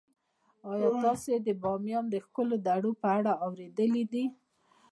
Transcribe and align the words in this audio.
آیا 0.71 0.89
تاسو 1.03 1.31
د 1.45 1.49
بامیان 1.61 2.05
د 2.09 2.15
ښکلو 2.25 2.55
درو 2.67 2.91
په 3.01 3.07
اړه 3.17 3.31
اوریدلي 3.45 4.03
دي؟ 4.11 4.23